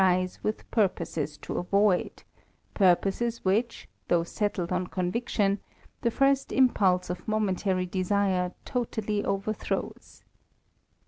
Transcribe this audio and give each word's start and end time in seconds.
eyes 0.03 0.39
with 0.43 0.67
purposes 0.71 1.37
to 1.37 1.53
avoid; 1.59 2.23
purposes 2.73 3.45
which, 3.45 3.87
though 4.07 4.23
sett^ocf 4.23 4.71
on 4.71 4.87
conviction, 4.87 5.59
the 6.01 6.09
first 6.09 6.51
impulse 6.51 7.11
of 7.11 7.27
momentary 7.27 7.85
desire 7.85 8.51
tota.Il> 8.65 9.27
overthrows. 9.27 10.23